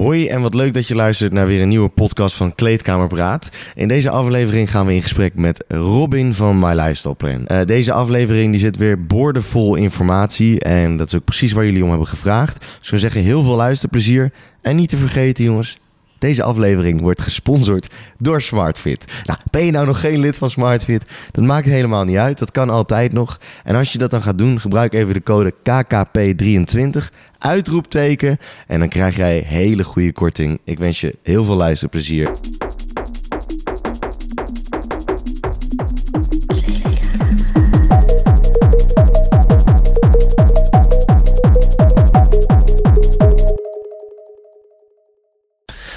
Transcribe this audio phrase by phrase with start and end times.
[0.00, 3.50] Hoi en wat leuk dat je luistert naar weer een nieuwe podcast van Kleedkamer Praat.
[3.74, 7.44] In deze aflevering gaan we in gesprek met Robin van My Lifestyle Plan.
[7.48, 11.82] Uh, deze aflevering die zit weer boordevol informatie en dat is ook precies waar jullie
[11.82, 12.64] om hebben gevraagd.
[12.78, 15.78] Dus we zeggen heel veel luisterplezier en niet te vergeten jongens,
[16.20, 19.04] deze aflevering wordt gesponsord door SmartFit.
[19.24, 21.10] Nou, ben je nou nog geen lid van SmartFit?
[21.30, 22.38] Dat maakt helemaal niet uit.
[22.38, 23.40] Dat kan altijd nog.
[23.64, 28.88] En als je dat dan gaat doen, gebruik even de code KKP23 uitroepteken en dan
[28.88, 30.60] krijg jij hele goede korting.
[30.64, 32.30] Ik wens je heel veel luisterplezier.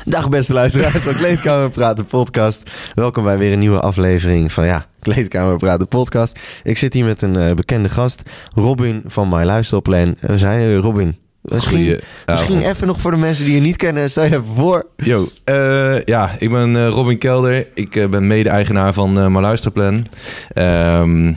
[0.05, 2.71] Dag beste luisteraars van Kleedkamer Praten podcast.
[2.93, 6.39] Welkom bij weer een nieuwe aflevering van ja, Kleedkamer Praten podcast.
[6.63, 8.21] Ik zit hier met een uh, bekende gast,
[8.55, 10.15] Robin van My Lifestyle Plan.
[10.19, 11.15] We zijn er, Robin.
[11.41, 14.85] Misschien, misschien even nog voor de mensen die je niet kennen, stel je even voor.
[14.95, 17.67] Yo, eh, ja, ik ben eh, Robin Kelder.
[17.73, 20.07] Ik eh, ben mede-eigenaar van uh, Maluisterplan.
[20.53, 21.33] Ehm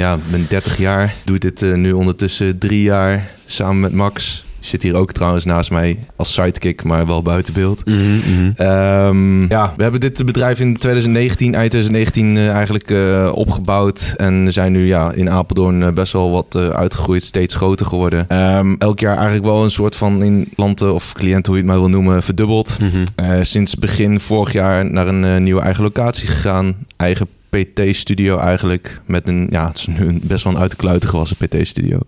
[0.00, 1.14] ja, ik ben 30 jaar.
[1.24, 4.44] Doe dit eh, nu ondertussen drie jaar samen met Max.
[4.60, 7.82] Zit hier ook trouwens naast mij als sidekick, maar wel buiten beeld.
[8.56, 14.14] Ehm, ja, we hebben dit bedrijf in 2019, eind 2019 eh, eigenlijk eh, opgebouwd.
[14.16, 18.24] En zijn nu ja, in Apeldoorn eh, best wel wat uitgegroeid, steeds groter geworden.
[18.28, 21.72] Ehm, elk jaar eigenlijk wel een soort van in klanten of cliënten, hoe je het
[21.72, 22.78] maar wil noemen, verdubbeld.
[22.80, 23.42] Mhm.
[23.42, 26.74] Sinds begin vorig jaar naar een nieuwe eigen locatie gegaan.
[26.96, 29.00] Eigen PT-studio eigenlijk.
[29.06, 31.98] Met een, ja, het is nu een, best wel een uit de kluiten gewassen PT-studio.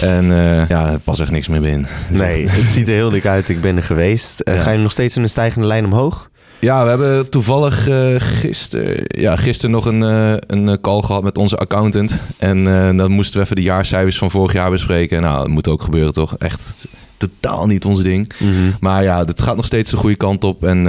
[0.00, 1.86] En eh, ja, er past echt niks meer in.
[2.08, 3.48] Nee, het ziet er heel dik uit.
[3.48, 4.40] Ik ben er geweest.
[4.40, 4.60] Eh, Ja.
[4.60, 6.30] Ga je nog steeds in een stijgende lijn omhoog?
[6.60, 10.00] Ja, we hebben toevallig eh gisteren ja, gister nog een,
[10.46, 12.20] een call gehad met onze accountant.
[12.38, 12.64] En
[12.96, 15.22] dan moesten we even de jaarcijfers van vorig jaar bespreken.
[15.22, 16.36] Nou, dat moet ook gebeuren toch?
[16.38, 18.32] Echt totaal niet ons ding.
[18.80, 20.64] Maar ja, het gaat nog steeds de goede kant op.
[20.64, 20.86] En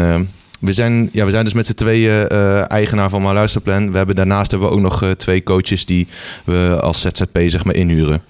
[0.65, 3.91] we, zijn, ja, we zijn dus met z'n tweeën eh, eigenaar van mijn luisterplan.
[3.91, 6.07] We hebben, daarnaast hebben we ook nog eh, twee coaches die
[6.45, 8.21] we als ZZP zeg maar inhuren.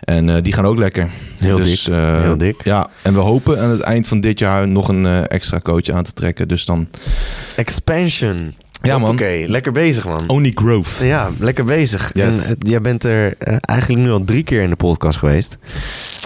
[0.00, 1.08] En eh, die gaan ook lekker.
[1.38, 1.94] Heel Dus, dik.
[1.94, 2.64] heel dik.
[2.64, 6.02] Ja, en we hopen aan het eind van dit jaar nog een extra coach aan
[6.04, 6.48] te trekken.
[6.48, 6.88] Dus dan
[7.56, 8.54] Expansion.
[8.82, 9.10] Ja, man.
[9.10, 10.28] Oké, lekker bezig man.
[10.28, 10.88] only growth.
[11.02, 12.10] Ja, lekker bezig.
[12.14, 12.34] Yes.
[12.34, 15.56] En jij bent er eigenlijk nu al drie keer in de podcast geweest.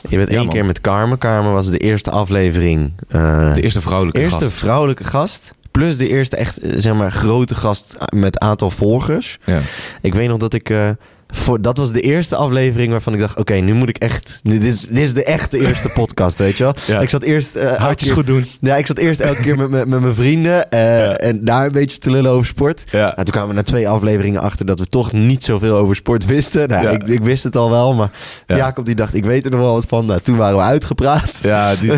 [0.08, 0.54] Je bent Ja, één man.
[0.54, 1.18] keer met Carmen.
[1.18, 2.92] Carmen was de eerste aflevering.
[3.08, 4.52] De eerste vrouwelijke eerste gast.
[4.52, 5.54] vrouwelijke gast.
[5.78, 9.38] Plus de eerste echt, eh, zeg maar, grote gast met aantal volgers.
[9.44, 9.60] Ja.
[10.00, 10.70] Ik weet nog dat ik...
[10.70, 10.90] eh,
[11.34, 13.36] voor, dat was de eerste aflevering waarvan ik dacht...
[13.38, 14.40] Oké, nu moet ik echt...
[14.42, 16.74] Nu, dit, is, dit is de echte eerste podcast, weet je wel?
[16.86, 17.00] Ja.
[17.00, 17.56] Ik zat eerst...
[17.96, 18.46] keer- goed doen.
[18.60, 20.70] Ja, ik zat eerst elke keer met, met, met mijn vrienden.
[20.70, 21.16] eh, Ja.
[21.16, 22.84] En daar een beetje te lullen over sport.
[22.90, 22.98] Ja.
[23.00, 26.26] Nou, toen kwamen we na twee afleveringen achter dat we toch niet zoveel over sport
[26.26, 26.68] wisten.
[26.68, 28.10] Nou, ik, ik wist het al wel, maar
[28.46, 28.56] Ja.
[28.56, 30.06] Jacob die dacht, ik weet er nog wel wat van.
[30.06, 31.38] Nou, toen waren we uitgepraat.
[31.42, 31.92] Ja, die,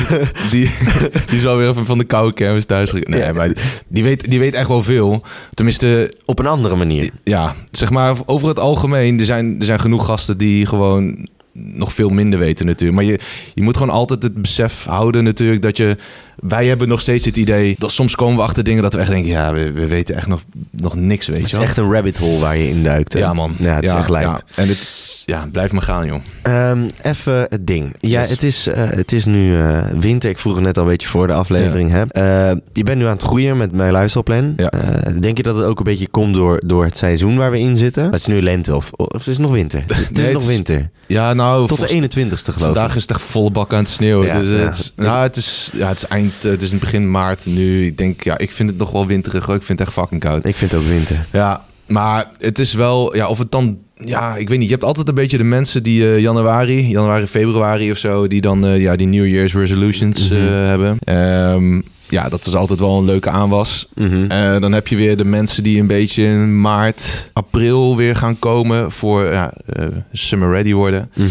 [0.51, 0.71] die,
[1.29, 2.93] die is alweer van de koude kermis thuis.
[2.93, 3.49] Nee, maar
[3.89, 5.23] die weet, die weet echt wel veel.
[5.55, 7.11] Tenminste, Op een andere manier.
[7.25, 9.17] ja, zeg maar over het algemeen.
[9.21, 13.01] Er zijn, er zijn genoeg gasten die gewoon nog veel minder weten natuurlijk.
[13.01, 13.19] Maar je,
[13.55, 15.97] je moet gewoon altijd het besef houden natuurlijk dat je...
[16.41, 19.11] Wij hebben nog steeds het idee dat soms komen we achter dingen dat we echt
[19.11, 19.31] denken...
[19.31, 20.41] Ja, we, we weten echt nog,
[20.71, 21.67] nog niks, weet Het je is wel.
[21.69, 23.13] echt een rabbit hole waar je in duikt.
[23.13, 23.19] hè?
[23.19, 23.55] Ja, man.
[23.59, 24.27] Ja, het is echt lijp.
[24.55, 26.21] En het is, ja, blijf maar gaan, joh.
[26.43, 27.95] Ehm, even het ding.
[27.99, 28.31] Ja, Yes.
[28.31, 30.31] het, is, eh, het is nu eh, winter.
[30.31, 31.91] Ik vroeg het net al een beetje voor de aflevering.
[31.91, 32.03] Hè?
[32.07, 34.55] Eh, je bent nu aan het groeien met mijn luisterplan.
[35.21, 37.77] Denk je dat het ook een beetje komt door, door het seizoen waar we in
[37.77, 38.05] zitten?
[38.05, 39.81] Het is nu lente of, of is het nog winter?
[39.87, 40.91] Het is, het is Nee, nog het is- winter.
[41.07, 41.67] Ja, nou...
[41.69, 42.97] Tot de volgens- 21ste geloof Vandaag ik.
[42.97, 44.27] is het echt volle bak aan het sneeuwen.
[44.27, 44.61] Ja, dus.
[44.61, 47.11] Het, is, nou, het, is, ja, het is eind, eh, het is in het begin
[47.11, 47.87] maart nu.
[47.87, 49.47] Ik denk, ja, ik vind het nog wel winterig.
[49.47, 49.55] hoor.
[49.55, 50.45] Ik vind het echt fucking koud.
[50.45, 51.27] Ik vind het ook winter.
[51.33, 54.67] Ja, maar het is wel, ja, of het dan, ja, ik weet niet.
[54.67, 58.41] Je hebt altijd een beetje de mensen die eh, januari, januari, februari of zo, die
[58.41, 60.41] dan, eh, ja, die New Year's resolutions Mhm.
[60.41, 60.97] hebben.
[61.01, 63.89] Ehm, ja, dat is altijd wel een leuke aanwas.
[63.95, 64.29] Mhm.
[64.61, 68.91] Dan heb je weer de mensen die een beetje in maart, april weer gaan komen
[68.93, 69.53] voor ja,
[70.13, 71.11] summer ready worden.
[71.17, 71.27] Mhm.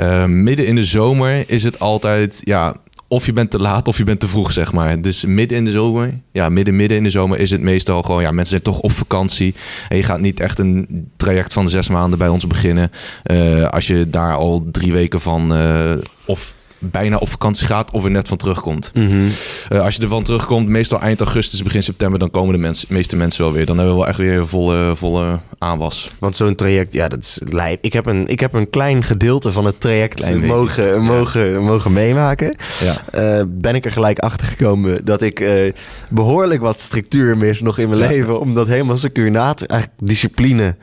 [0.00, 2.74] Uh, midden in de zomer is het altijd, ja,
[3.08, 5.00] of je bent te laat of je bent te vroeg, zeg maar.
[5.02, 8.22] Dus midden in de zomer, ja, midden, midden in de zomer is het meestal gewoon,
[8.22, 9.54] ja, mensen zijn toch op vakantie.
[9.88, 12.90] En je gaat niet echt een traject van zes maanden bij ons beginnen.
[13.22, 18.04] Eh, als je daar al drie weken van, eh, of bijna op vakantie gaat of
[18.04, 18.90] er net van terugkomt.
[18.94, 19.28] Mhm.
[19.68, 23.16] Eh, als je ervan terugkomt, meestal eind augustus, begin september, dan komen de mensen, meeste
[23.16, 23.66] mensen wel weer.
[23.66, 26.10] Dan hebben we wel echt weer volle, volle aanwas.
[26.18, 27.84] Want zo'n traject, ja, dat is lijp.
[27.84, 32.56] Ik heb een, ik heb een klein gedeelte van het traject mogen, mogen, mogen meemaken.
[32.80, 32.94] Ja.
[33.38, 35.72] Eh, ben ik er gelijk achter gekomen dat ik eh,
[36.10, 38.08] behoorlijk wat structuur mis nog in mijn Ja.
[38.08, 38.40] leven.
[38.40, 39.66] Om dat helemaal secuur na te...
[39.66, 40.76] Eigenlijk discipline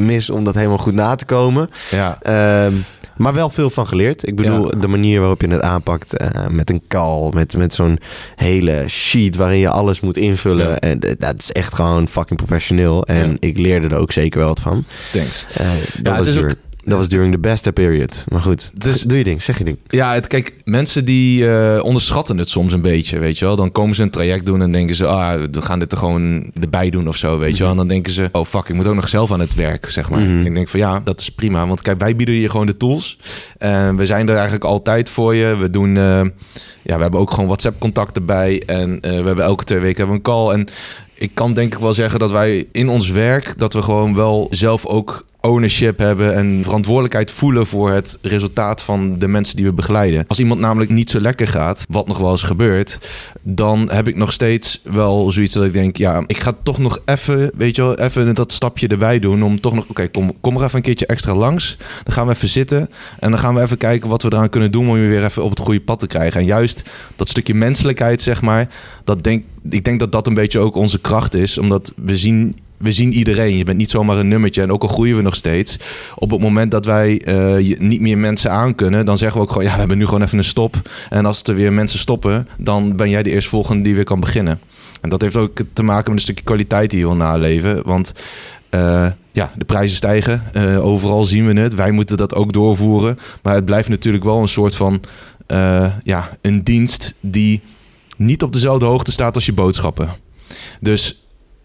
[0.00, 1.70] mis om dat helemaal goed na te komen.
[1.90, 2.18] Ja.
[3.16, 4.26] Maar wel veel van geleerd.
[4.26, 4.80] Ik bedoel, Ja.
[4.80, 7.98] de manier waarop je het aanpakt eh, met een call, met, met zo'n
[8.36, 10.68] hele sheet waarin je alles moet invullen.
[10.68, 10.78] Ja.
[10.78, 13.04] En d- dat is echt gewoon fucking professioneel.
[13.06, 13.36] En Ja.
[13.38, 14.84] ik leerde er ook zeker wel wat van.
[15.12, 15.46] Thanks.
[15.56, 15.66] Eh,
[16.02, 18.24] dat, het is ook- dat was during the best period.
[18.28, 19.76] Maar goed, is- doe je ding, zeg je ding.
[19.88, 23.56] Ja, het, kijk, mensen die eh, onderschatten het soms een beetje, weet je wel.
[23.56, 26.50] Dan komen ze een traject doen en denken ze, ah, we gaan dit er gewoon
[26.60, 27.70] erbij doen of zo, weet je wel.
[27.70, 30.08] En dan denken ze, oh fuck, ik moet ook nog zelf aan het werk, zeg
[30.10, 30.20] maar.
[30.20, 30.46] Mhm.
[30.46, 33.18] Ik denk van ja, dat is prima, want kijk, wij bieden je gewoon de tools.
[33.58, 35.56] En we zijn er eigenlijk altijd voor je.
[35.56, 36.20] We doen, eh,
[36.82, 38.62] ja, we hebben ook gewoon WhatsApp-contact erbij.
[38.66, 40.50] En eh, we hebben elke twee weken hebben een call.
[40.50, 40.66] En
[41.14, 44.46] ik kan denk ik wel zeggen dat wij in ons werk, dat we gewoon wel
[44.50, 49.72] zelf ook ownership hebben en verantwoordelijkheid voelen voor het resultaat van de mensen die we
[49.72, 50.24] begeleiden.
[50.26, 52.98] Als iemand namelijk niet zo lekker gaat, wat nog wel eens gebeurt,
[53.42, 57.00] dan heb ik nog steeds wel zoiets dat ik denk, ja, ik ga toch nog
[57.04, 60.56] even, weet je wel, even dat stapje erbij doen om toch nog, oké, kom, kom
[60.56, 61.76] er even een keertje extra langs.
[62.02, 64.72] Dan gaan we even zitten en dan gaan we even kijken wat we eraan kunnen
[64.72, 66.40] doen om je weer even op het goede pad te krijgen.
[66.40, 66.82] En juist
[67.16, 68.68] dat stukje menselijkheid, zeg maar,
[69.04, 72.56] dat denk, ik denk dat dat een beetje ook onze kracht is, omdat we zien
[72.82, 73.56] we zien iedereen.
[73.56, 74.62] Je bent niet zomaar een nummertje.
[74.62, 75.78] En ook al groeien we nog steeds.
[76.14, 79.66] Op het moment dat wij eh, niet meer mensen aankunnen, dan zeggen we ook gewoon:
[79.66, 80.90] ja, we hebben nu gewoon even een stop.
[81.10, 84.60] En als er weer mensen stoppen, dan ben jij de eerstvolgende die weer kan beginnen.
[85.00, 87.82] En dat heeft ook te maken met een stukje kwaliteit die je wil naleven.
[87.84, 88.12] Want
[88.70, 90.42] eh, ja, de prijzen stijgen.
[90.52, 91.74] Eh, overal zien we het.
[91.74, 93.18] Wij moeten dat ook doorvoeren.
[93.42, 95.00] Maar het blijft natuurlijk wel een soort van
[96.02, 97.60] ja, een dienst die
[98.16, 100.08] niet op dezelfde hoogte staat als je boodschappen.
[100.80, 101.21] Dus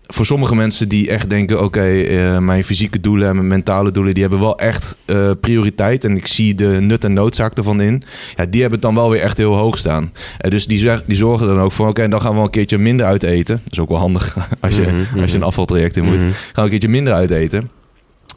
[0.07, 4.13] voor sommige mensen die echt denken: oké, eh, mijn fysieke doelen en mijn mentale doelen,
[4.13, 6.05] die hebben wel echt eh, prioriteit.
[6.05, 8.01] En ik zie de nut en noodzaak ervan in.
[8.35, 10.11] Ja, die hebben het dan wel weer echt heel hoog staan.
[10.37, 12.51] En dus die, zeg- die zorgen dan ook voor: oké, dan gaan we wel een
[12.51, 13.61] keertje minder uit eten.
[13.63, 15.43] Dat is ook wel handig als je, Mhm, als je een mhm.
[15.47, 16.17] afvaltraject in moet.
[16.17, 16.25] Mhm.
[16.27, 17.69] Gaan we een keertje minder uit eten.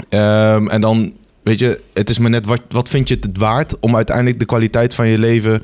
[0.09, 1.13] Ehm, en dan.
[1.43, 4.45] Weet je, het is maar net wat, wat vind je het waard om uiteindelijk de
[4.45, 5.63] kwaliteit van je leven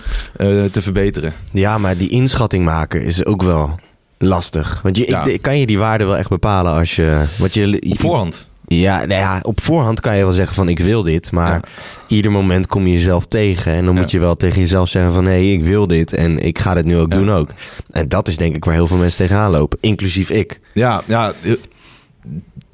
[0.70, 1.32] te verbeteren.
[1.52, 3.78] Ja, maar die inschatting maken is ook wel
[4.18, 4.80] lastig.
[4.82, 5.24] Want je, Ja.
[5.24, 7.22] ik, kan je die waarde wel echt bepalen als je...
[7.38, 8.48] Want je Op voorhand.
[8.68, 11.32] Ja, nou ja, op voorhand kan je wel zeggen van ik wil dit.
[11.32, 11.60] Maar Ja.
[12.06, 13.72] ieder moment kom je jezelf tegen.
[13.72, 15.24] En dan moet je wel tegen jezelf zeggen van...
[15.24, 17.50] hé, hey, ik wil dit en ik ga dit nu ook doen ook.
[17.90, 19.78] En dat is denk ik waar heel veel mensen tegenaan lopen.
[19.80, 20.60] Inclusief ik.
[20.74, 21.32] Ja, ja.
[21.42, 21.52] eh,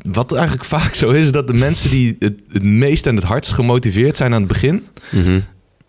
[0.03, 3.25] Wat eigenlijk vaak zo is, is dat de mensen die het, het meest en het
[3.25, 4.87] hardst gemotiveerd zijn aan het begin.
[5.11, 5.41] Mhm.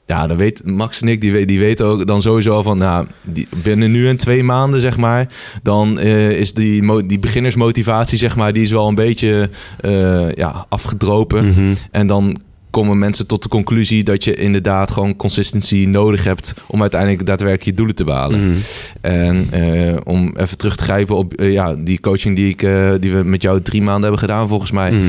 [0.06, 3.08] Ja, dan weet Max en ik, die, die weten ook dan sowieso al van, nou,
[3.22, 5.28] die, binnen nu en twee maanden, zeg maar,
[5.64, 10.66] dan eh, is die, die beginnersmotivatie, zeg maar, die is wel een beetje eh, ja,
[10.70, 11.48] afgedropen.
[11.48, 11.74] Mhm.
[11.92, 16.82] En dan komen mensen tot de conclusie dat je inderdaad gewoon consistency nodig hebt om
[16.82, 18.48] uiteindelijk daadwerkelijk je doelen te behalen.
[18.48, 18.58] Mhm.
[19.02, 22.60] En eh, om even terug te grijpen op ja, die coaching die, ik,
[23.02, 24.92] die we met jou drie maanden hebben gedaan, volgens mij.
[24.92, 25.06] Mhm.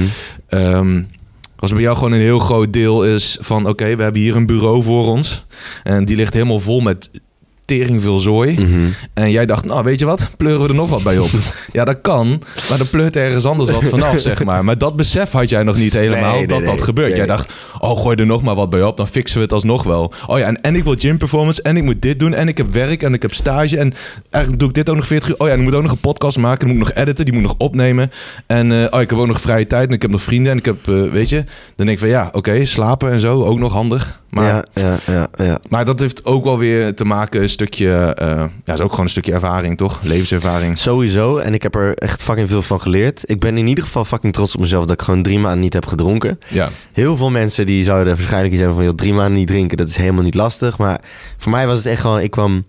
[0.49, 1.01] Ehm,
[1.65, 3.69] was bij jou gewoon een heel groot deel is van...
[3.69, 5.47] oké, we hebben hier een bureau voor ons.
[5.83, 7.11] En die ligt helemaal vol met
[7.65, 8.53] tering veel zooi.
[8.53, 8.89] Mhm.
[9.15, 11.31] En jij dacht, nou weet je wat, pleuren we er nog wat bij op.
[11.73, 14.65] ja, dat kan, maar dan pleurt ergens anders wat vanaf, zeg maar.
[14.65, 17.17] Maar dat besef had jij nog niet helemaal Nee, nee, dat dat gebeurt.
[17.17, 19.83] Jij dacht, oh gooi er nog maar wat bij op, dan fixen we het alsnog
[19.83, 20.13] wel.
[20.27, 22.57] Oh ja, en, en ik wil gym performance en ik moet dit doen en ik
[22.57, 23.79] heb werk en ik heb stage.
[23.79, 23.93] En
[24.31, 25.39] eigenlijk doe ik dit ook nog 40 uur.
[25.39, 27.25] Oh ja, en ik moet ook nog een podcast maken, die moet ik nog editen,
[27.25, 28.11] die moet ik nog opnemen.
[28.47, 30.59] En eh, oh, ik heb ook nog vrije tijd en ik heb nog vrienden en
[30.59, 31.45] ik heb, eh, weet je.
[31.77, 34.23] Dan denk ik van ja, oké, slapen en zo, ook nog handig.
[34.35, 35.59] Maar ja, ja, ja, ja.
[35.69, 39.11] maar dat heeft ook wel weer te maken stukje, eh, ja, is ook gewoon een
[39.11, 40.01] stukje ervaring, toch?
[40.03, 40.79] Levenservaring.
[40.79, 41.39] Sowieso.
[41.39, 43.23] En ik heb er echt fucking veel van geleerd.
[43.27, 45.73] Ik ben in ieder geval fucking trots op mezelf dat ik gewoon drie maanden niet
[45.73, 46.39] heb gedronken.
[46.49, 48.87] Ja, Heel veel mensen die zouden waarschijnlijk iets hebben van...
[48.87, 50.79] Joh, drie maanden niet drinken, dat is helemaal niet lastig.
[50.79, 51.01] Maar
[51.37, 52.21] voor mij was het echt gewoon...
[52.21, 52.65] Ik kwam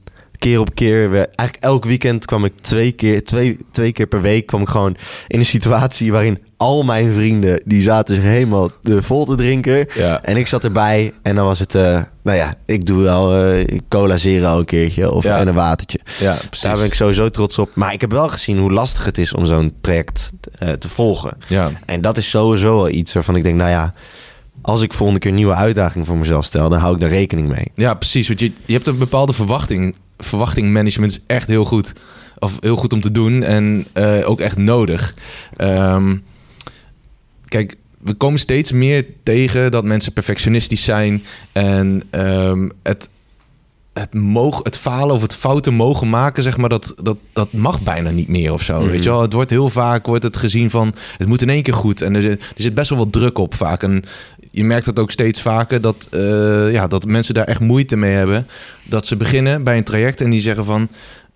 [0.49, 1.13] keer op keer...
[1.13, 3.23] Eigenlijk elk weekend kwam ik twee keer...
[3.23, 4.95] Twee, twee keer per week kwam ik gewoon
[5.27, 6.11] in een situatie...
[6.11, 7.61] waarin al mijn vrienden...
[7.65, 9.87] die zaten zich helemaal eh, vol te drinken.
[9.95, 10.21] ja.
[10.23, 11.75] En ik zat erbij en dan was het...
[11.75, 15.11] eh, nou ja, ik doe wel eh, cola zero een keertje.
[15.11, 15.37] Of Ja.
[15.37, 15.99] en een watertje.
[16.19, 16.61] ja precies.
[16.61, 17.69] Daar ben ik sowieso trots op.
[17.75, 21.37] Maar ik heb wel gezien hoe lastig het is om zo'n traject eh, te volgen.
[21.47, 23.93] Ja, En dat is sowieso wel iets waarvan ik denk, nou ja,
[24.61, 27.47] als ik volgende keer een nieuwe uitdaging voor mezelf stel, dan hou ik daar rekening
[27.47, 27.71] mee.
[27.75, 28.27] ja, precies.
[28.27, 29.95] Want je, je hebt een bepaalde verwachting.
[30.17, 31.93] Verwachting management is echt heel goed.
[32.39, 35.15] Of heel goed om te doen en eh, ook echt nodig.
[35.57, 36.15] Ehm,
[37.45, 41.23] kijk, we komen steeds meer tegen dat mensen perfectionistisch zijn.
[41.51, 43.09] En ehm, het,
[43.93, 47.81] het, mogen, het falen of het fouten mogen maken, zeg maar, dat, dat, dat mag
[47.81, 48.79] bijna niet meer of zo.
[48.81, 48.89] Mhm.
[48.89, 49.21] Weet je wel?
[49.21, 52.01] Het wordt heel vaak wordt het gezien van het moet in één keer goed.
[52.01, 53.83] En er, zit- er zit best wel wat druk op vaak.
[53.83, 54.03] En
[54.55, 58.13] je merkt dat ook steeds vaker dat, eh, ja, dat mensen daar echt moeite mee
[58.13, 58.47] hebben.
[58.83, 60.87] Dat ze beginnen bij een traject en die zeggen van.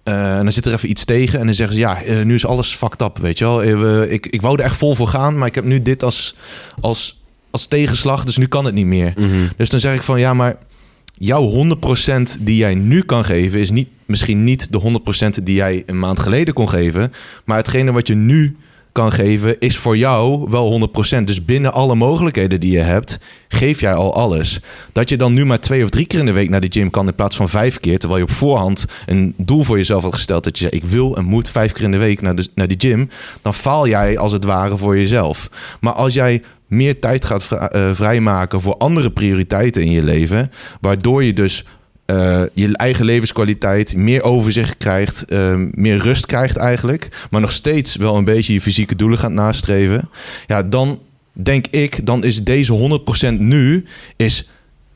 [0.04, 2.34] eh, en dan zit er even iets tegen en dan zeggen ze ja, eh, nu
[2.34, 3.58] is alles fucked up, weet je wel.
[3.60, 6.36] We- ik, ik wou er echt vol voor gaan, maar ik heb nu dit als,
[6.82, 7.18] als
[7.52, 9.14] als tegenslag, dus nu kan het niet meer.
[9.18, 9.28] Mhm.
[9.58, 10.58] Dus dan zeg ik van ja, maar
[11.14, 15.84] jouw 100% die jij nu kan geven is niet, misschien niet de 100% die jij
[15.86, 17.12] een maand geleden kon geven,
[17.46, 18.56] maar hetgene wat je nu
[19.00, 20.90] kan geven is voor jou wel
[21.20, 21.24] 100%.
[21.24, 24.60] Dus binnen alle mogelijkheden die je hebt, geef jij al alles.
[24.92, 26.90] Dat je dan nu maar twee of drie keer in de week naar de gym
[26.90, 30.14] kan in plaats van vijf keer, terwijl je op voorhand een doel voor jezelf had
[30.14, 32.48] gesteld dat je zei ik wil en moet vijf keer in de week naar de,
[32.56, 33.10] naar de gym,
[33.42, 35.50] dan faal jij als het ware voor jezelf.
[35.80, 40.52] Maar als jij meer tijd gaat eh, vrijmaken voor andere prioriteiten in je leven,
[40.82, 41.66] waardoor je dus
[42.10, 47.96] eh, je eigen levenskwaliteit, meer overzicht krijgt, eh, meer rust krijgt eigenlijk, maar nog steeds
[47.96, 50.10] wel een beetje je fysieke doelen gaat nastreven,
[50.48, 51.00] ja, dan
[51.32, 53.86] denk ik, dan is deze 100% nu
[54.16, 54.50] is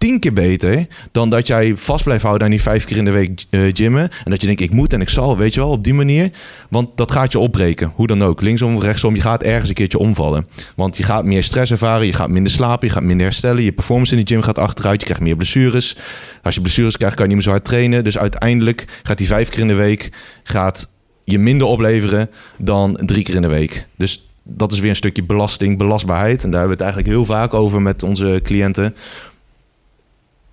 [0.03, 3.11] tien keer beter dan dat jij vast blijft houden aan die vijf keer in de
[3.11, 4.09] week eh, gymmen.
[4.23, 6.31] En dat je denkt, ik moet en ik zal, weet je wel, op die manier.
[6.69, 8.41] Want dat gaat je opbreken, hoe dan ook.
[8.41, 10.47] Linksom, rechtsom, je gaat ergens een keertje omvallen.
[10.75, 13.63] Want je gaat meer stress ervaren, je gaat minder slapen, je gaat minder herstellen.
[13.63, 15.97] Je performance in de gym gaat achteruit, je krijgt meer blessures.
[16.41, 18.03] Als je blessures krijgt, kan je niet meer zo hard trainen.
[18.03, 20.09] Dus uiteindelijk gaat die vijf keer in de week
[20.43, 20.89] gaat
[21.23, 23.87] je minder opleveren dan drie keer in de week.
[23.95, 26.43] Dus dat is weer een stukje belasting, belastbaarheid.
[26.43, 28.95] En daar hebben we het eigenlijk heel vaak over met onze cliënten.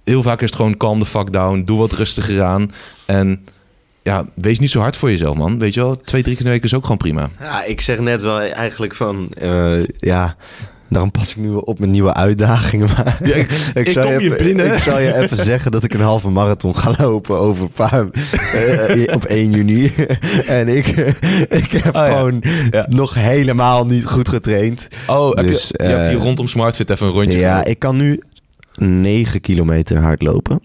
[0.04, 1.62] Heel vaak is het gewoon calm the fuck down.
[1.64, 2.72] Doe wat rustiger aan.
[3.06, 3.44] En
[4.02, 5.58] ja, wees niet zo hard voor jezelf, man.
[5.58, 7.30] Weet je wel, twee, drie keer in de week is ook gewoon prima.
[7.40, 10.36] Ja, ik zeg net wel eigenlijk van, eh, ja,
[10.88, 12.88] daarom pas ik nu op met nieuwe uitdagingen.
[12.96, 14.72] Maar Ja, ik- ik zal kom je even, binnen.
[14.74, 18.06] Ik zal je even zeggen dat ik een halve marathon ga lopen over een paar,
[18.54, 19.92] eh, op 1 juni.
[20.46, 20.86] en ik,
[21.48, 22.06] ik heb Oh ja.
[22.08, 22.86] gewoon Ja.
[22.88, 24.88] nog helemaal niet goed getraind.
[25.06, 27.70] Oh, heb Dus, je, je hebt hier eh, rondom Smartfit even een rondje Ja, gelopen.
[27.70, 28.22] ik kan nu
[28.74, 30.60] 9 kilometer hardlopen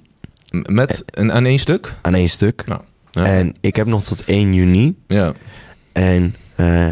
[0.52, 1.94] Met een, aan één stuk?
[2.02, 2.64] aan één stuk.
[2.66, 2.82] Nou,
[3.12, 3.24] ja.
[3.26, 4.96] En ik heb nog tot 1 juni.
[5.08, 5.34] Ja.
[5.92, 6.90] En eh,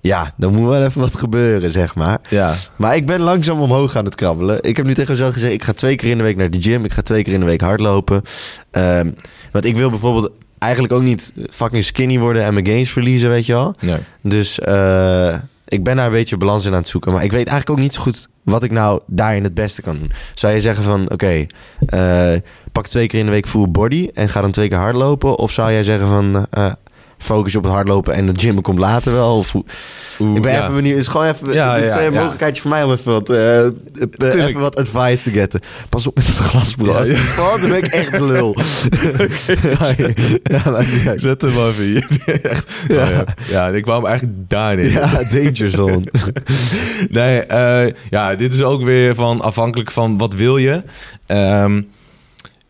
[0.00, 2.20] ja, dan moet wel even wat gebeuren, zeg maar.
[2.28, 2.54] Ja.
[2.76, 4.62] Maar ik ben langzaam omhoog aan het krabbelen.
[4.62, 6.62] Ik heb nu tegen mezelf gezegd, ik ga twee keer in de week naar de
[6.62, 6.84] gym.
[6.84, 8.22] Ik ga twee keer in de week hardlopen.
[8.70, 9.10] Ehm,
[9.52, 13.46] want ik wil bijvoorbeeld eigenlijk ook niet fucking skinny worden en mijn gains verliezen, weet
[13.46, 13.74] je wel.
[13.80, 13.98] Nee.
[14.22, 15.34] Dus eh,
[15.70, 17.12] ik ben daar een beetje balans in aan het zoeken.
[17.12, 19.98] Maar ik weet eigenlijk ook niet zo goed wat ik nou daarin het beste kan
[19.98, 20.12] doen.
[20.34, 21.46] Zou je zeggen van, oké,
[21.86, 22.32] eh,
[22.72, 25.38] pak twee keer in de week full body en ga dan twee keer hardlopen?
[25.38, 26.72] Of zou jij zeggen van, eh,
[27.24, 29.36] focus je op het hardlopen en de gym komt later wel?
[29.36, 29.54] Of
[30.20, 30.62] Oeh, ik ben ja.
[30.62, 30.94] even benieuwd.
[30.94, 33.66] Het is gewoon even Ja, dit is een mogelijkheidje voor mij om even wat, eh,
[33.66, 33.72] eh,
[34.18, 35.60] even wat advice te getten.
[35.88, 36.92] Pas op met het glas, bro.
[36.92, 37.14] Ja, Als ja.
[37.14, 38.56] het valt, dan ben ik echt de lul.
[41.16, 42.08] Zet hem maar even hier.
[42.42, 42.70] Echt.
[42.88, 43.08] Ja.
[43.08, 43.24] ja.
[43.48, 44.90] ja, ik wou hem eigenlijk daar neer.
[44.90, 46.02] Ja, danger zone.
[47.08, 50.82] Nee, eh, ja, dit is ook weer van afhankelijk van wat wil je.
[51.26, 51.82] Ehm,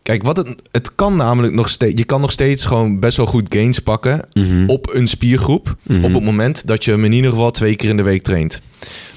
[0.03, 1.97] kijk, wat het, het kan namelijk nog steeds...
[1.99, 4.63] Je kan nog steeds gewoon best wel goed gains pakken Mhm.
[4.69, 5.75] op een spiergroep.
[5.83, 6.03] Mhm.
[6.03, 8.61] Op het moment dat je hem in ieder geval twee keer in de week traint.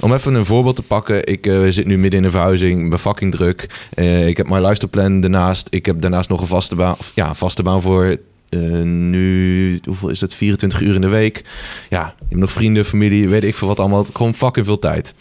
[0.01, 1.27] Om even een voorbeeld te pakken.
[1.27, 2.83] Ik eh, zit nu midden in een verhuizing.
[2.85, 3.87] Ik ben fucking druk.
[3.95, 5.67] Eh, ik heb mijn luisterplan daarnaast.
[5.71, 6.97] Ik heb daarnaast nog een vaste baan.
[6.99, 8.17] of, Ja, vaste baan voor
[8.49, 9.79] eh, nu...
[9.85, 10.35] Hoeveel is het?
[10.35, 11.45] 24 uur in de week.
[11.91, 14.07] Ja, je hebt nog vrienden, familie, weet ik veel wat allemaal.
[14.13, 15.15] Gewoon fucking veel tijd.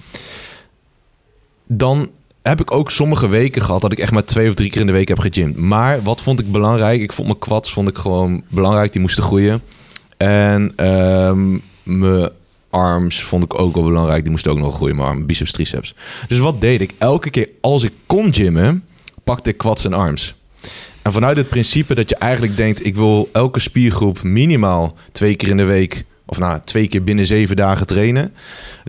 [1.67, 2.09] Dan
[2.43, 4.87] heb ik ook sommige weken gehad dat ik echt maar twee of drie keer in
[4.87, 5.57] de week heb gegymd.
[5.57, 7.01] Maar wat vond ik belangrijk?
[7.01, 8.91] Ik vond mijn quads vond ik gewoon belangrijk.
[8.91, 9.61] Die moesten groeien.
[10.17, 12.29] En ehm, mijn
[12.69, 14.21] arms vond ik ook wel belangrijk.
[14.21, 14.95] Die moesten ook nog groeien.
[14.95, 15.95] Mijn biceps, triceps.
[16.27, 16.93] Dus wat deed ik?
[16.97, 18.83] Elke keer als ik kon gymmen,
[19.23, 20.35] pakte ik quads en arms.
[21.01, 22.85] En vanuit het principe dat je eigenlijk denkt...
[22.85, 26.05] ik wil elke spiergroep minimaal twee keer in de week...
[26.25, 28.33] of nou, twee keer binnen zeven dagen trainen...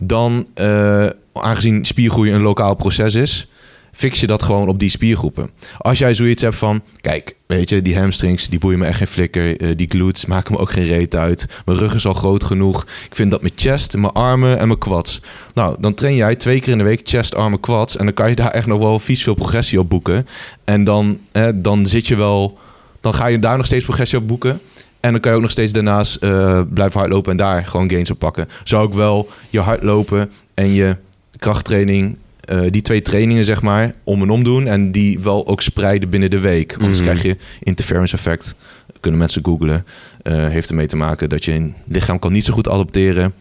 [0.03, 1.05] dan, eh,
[1.41, 3.47] aangezien spiergroei een lokaal proces is...
[3.91, 5.49] fix je dat gewoon op die spiergroepen.
[5.77, 6.81] Als jij zoiets hebt van...
[7.01, 9.61] kijk, weet je, die hamstrings, die boeien me echt geen flikker.
[9.61, 11.47] eh, die glutes maken me ook geen reet uit.
[11.65, 12.83] Mijn rug is al groot genoeg.
[12.83, 15.21] Ik vind dat mijn chest, mijn armen en mijn quads...
[15.53, 17.97] Nou, dan train jij twee keer in de week chest, armen, quads...
[17.97, 20.27] en dan kan je daar echt nog wel vies veel progressie op boeken.
[20.63, 21.19] En dan,
[21.55, 22.57] dan zit je wel...
[23.01, 24.61] dan ga je daar nog steeds progressie op boeken...
[24.99, 28.11] En dan kan je ook nog steeds daarnaast eh, blijven hardlopen en daar gewoon gains
[28.11, 28.49] op pakken.
[28.63, 30.95] Zou ik wel je hardlopen en je
[31.39, 34.67] krachttraining, eh, die twee trainingen zeg maar, om en om doen.
[34.67, 36.73] En die wel ook spreiden binnen de week.
[36.79, 37.07] Anders Mhm.
[37.07, 38.55] krijg je interference effect.
[38.99, 39.85] Kunnen mensen googlen.
[40.21, 43.33] Eh, heeft ermee te maken dat je lichaam kan niet zo goed adopteren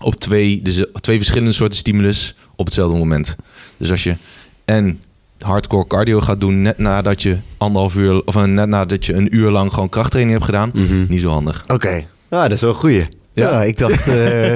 [0.00, 3.36] op twee, dus, twee verschillende soorten stimulus op hetzelfde moment.
[3.76, 4.16] Dus als je
[4.64, 5.00] en
[5.38, 9.34] hardcore cardio gaat doen net nadat je anderhalf uur of eh, net nadat je een
[9.36, 11.04] uur lang gewoon krachttraining hebt gedaan, Mhm.
[11.08, 11.64] niet zo handig.
[11.68, 12.06] Oké.
[12.30, 13.06] Ja, dat is wel een goeie.
[13.34, 13.62] Ja, Ja.
[13.62, 14.52] ik dacht, eh,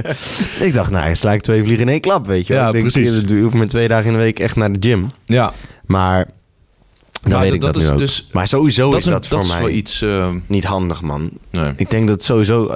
[0.67, 2.53] ik dacht, nou, sla ik twee vliegen in één klap, weet je.
[2.53, 2.63] wel.
[2.63, 3.23] Ja, ik denk, precies.
[3.23, 5.07] Ik hoef met twee dagen in de week echt naar de gym.
[5.27, 5.53] Ja,
[5.87, 6.27] Maar
[7.23, 7.99] dan Maar weet ik dat, dat nu is ook.
[7.99, 10.03] dus- maar sowieso dat is dat, voor dat is mij wel iets.
[10.03, 11.31] eh, niet handig, man.
[11.51, 11.73] nee.
[11.77, 12.75] Ik denk dat sowieso,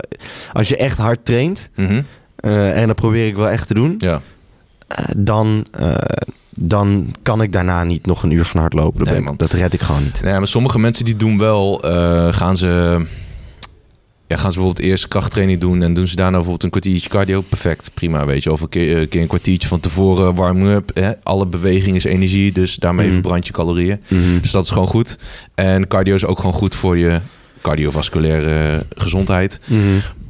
[0.52, 2.02] als je echt hard traint, Mhm.
[2.37, 4.21] eh, en dat probeer ik wel echt te doen, Ja.
[5.16, 5.66] dan,
[6.50, 8.99] dan kan ik daarna niet nog een uur gaan hardlopen.
[9.04, 10.21] Dat, Nee, ik- dat red ik gewoon niet.
[10.23, 11.78] Nee, maar sommige mensen die doen wel,
[12.32, 13.04] gaan ze...
[14.33, 17.41] Ja, gaan ze bijvoorbeeld eerst krachttraining doen en doen ze daarna bijvoorbeeld een kwartiertje cardio.
[17.41, 18.53] Perfect, prima, weet je.
[18.53, 20.91] Of een keer, een, keer een kwartiertje van tevoren warming-up.
[20.95, 21.11] Hè?
[21.23, 23.15] Alle beweging is energie, dus daarmee Mhm.
[23.15, 24.01] verbrand je calorieën.
[24.09, 24.41] Mhm.
[24.41, 25.19] Dus dat is gewoon goed.
[25.55, 27.21] En cardio is ook gewoon goed voor je
[27.62, 29.61] cardiovasculaire gezondheid.
[29.67, 29.81] Mhm.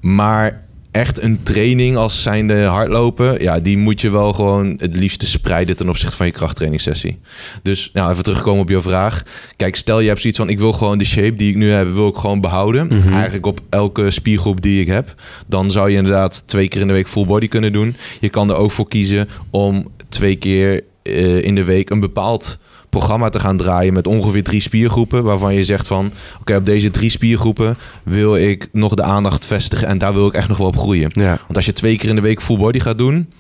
[0.00, 0.61] Maar
[0.92, 5.76] echt een training als zijnde hardlopen, ja, die moet je wel gewoon het liefste spreiden
[5.76, 7.18] ten opzichte van je krachttrainingssessie.
[7.62, 9.22] Dus nou, even terugkomen op je vraag.
[9.56, 11.92] Kijk, stel je hebt zoiets van, ik wil gewoon de shape die ik nu heb,
[11.92, 12.86] wil ik gewoon behouden.
[12.86, 13.12] Mhm.
[13.12, 15.14] Eigenlijk op elke spiergroep die ik heb.
[15.46, 17.96] Dan zou je inderdaad twee keer in de week full body kunnen doen.
[18.20, 22.58] Je kan er ook voor kiezen om twee keer eh, in de week een bepaald
[22.92, 25.22] programma te gaan draaien met ongeveer drie spiergroepen.
[25.22, 29.88] Waarvan je zegt van, oké, op deze drie spiergroepen wil ik nog de aandacht vestigen.
[29.88, 31.10] En daar wil ik echt nog wel op groeien.
[31.12, 31.38] Ja.
[31.40, 33.32] Want als je twee keer in de week full body gaat doen,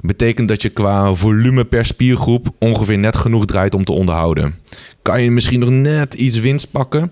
[0.00, 4.54] betekent dat je qua volume per spiergroep ongeveer net genoeg draait om te onderhouden.
[5.02, 7.10] Kan je misschien nog net iets winst pakken?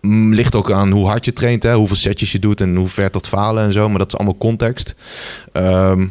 [0.00, 1.74] Mm, Ligt ook aan hoe hard je traint, hè?
[1.74, 3.88] hoeveel setjes je doet en hoe ver tot falen en zo.
[3.88, 4.94] Maar dat is allemaal context.
[5.52, 6.06] Ehm,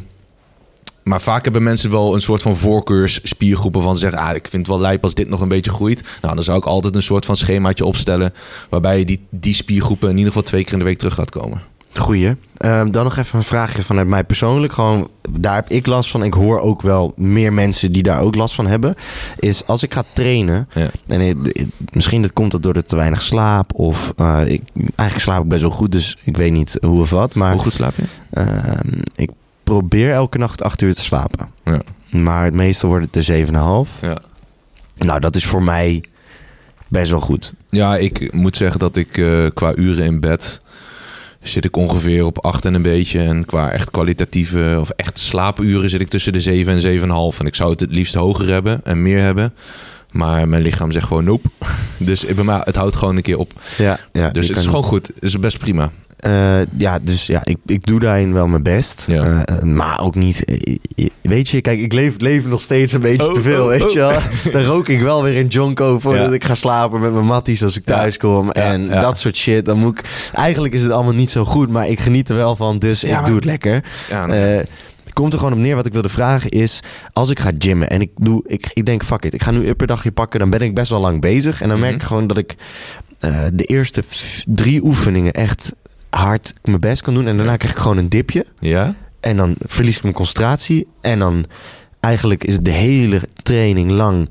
[1.04, 4.66] maar vaak hebben mensen wel een soort van voorkeursspiergroepen van ze zeggen, ah, ik vind
[4.66, 6.02] het wel lijp als dit nog een beetje groeit.
[6.22, 8.32] Nou, dan zou ik altijd een soort van schemaatje opstellen
[8.70, 11.30] waarbij je die, die spiergroepen in ieder geval twee keer in de week terug laat
[11.30, 11.60] komen.
[11.96, 12.36] Goeie.
[12.56, 14.72] Ehm, dan nog even een vraagje vanuit mij persoonlijk.
[14.72, 16.22] Gewoon, daar heb ik last van.
[16.22, 18.94] Ik hoor ook wel meer mensen die daar ook last van hebben.
[19.38, 20.68] Is als ik ga trainen.
[20.74, 20.90] Ja.
[21.06, 23.74] En ik- misschien dat komt dat door de te weinig slaap.
[23.74, 25.92] Of eh, ik, eigenlijk slaap ik best wel goed.
[25.92, 27.34] Dus ik weet niet hoe of wat.
[27.34, 28.02] Maar Hoe goed slaap je?
[28.30, 29.30] ehm, ik
[29.78, 31.48] probeer elke nacht acht uur te slapen.
[31.64, 31.82] Ja.
[32.10, 34.00] Maar het meeste wordt het de 7,5.
[34.00, 34.18] Ja.
[34.96, 36.04] Nou, dat is voor mij
[36.88, 37.52] best wel goed.
[37.70, 40.60] Ja, ik moet zeggen dat ik eh, qua uren in bed
[41.42, 43.20] zit ik ongeveer op acht en een beetje.
[43.20, 47.00] En qua echt kwalitatieve of echt slaapuren zit ik tussen de 7 en
[47.34, 47.38] 7,5.
[47.38, 49.54] En ik zou het het liefst hoger hebben en meer hebben.
[50.10, 51.48] Maar mijn lichaam zegt gewoon nope.
[51.98, 53.52] Dus bij mij, het houdt gewoon een keer op.
[53.78, 55.06] Ja, ja, Dus het is gewoon goed.
[55.06, 55.90] Het is best prima.
[56.22, 59.04] Eh, ja, dus ja, ik, ik doe daarin wel mijn best.
[59.06, 59.44] Ja.
[59.44, 60.44] Eh, maar ook niet.
[60.44, 63.62] eh, weet je, kijk, ik leef leven nog steeds een beetje Oh, te veel.
[63.62, 63.90] oh, weet oh.
[63.90, 64.12] je wel?
[64.52, 66.34] Dan rook ik wel weer een jonko voordat Ja.
[66.34, 68.46] ik ga slapen met mijn matties als ik thuis kom.
[68.46, 69.64] Ja, En dat soort shit.
[69.64, 70.30] Dan moet ik.
[70.34, 72.78] Eigenlijk is het allemaal niet zo goed, maar ik geniet er wel van.
[72.78, 73.84] Dus ik doe het lekker.
[74.08, 74.58] Eh,
[75.12, 75.76] komt er gewoon op neer.
[75.76, 76.80] Wat ik wilde vragen is:
[77.12, 79.68] als ik ga gymmen en ik doe, ik, ik denk, fuck it, ik ga nu
[79.68, 81.60] upperdagje pakken, dan ben ik best wel lang bezig.
[81.62, 82.06] En dan merk ik Mhm.
[82.06, 82.54] gewoon dat ik
[83.18, 84.02] eh, de eerste
[84.46, 85.72] drie oefeningen echt
[86.16, 87.26] hard mijn best kan doen.
[87.26, 88.46] En daarna krijg ik gewoon een dipje.
[88.58, 88.94] ja?
[89.20, 90.86] En dan verlies ik mijn concentratie.
[91.00, 91.44] En dan
[92.00, 94.28] eigenlijk is het de hele training lang.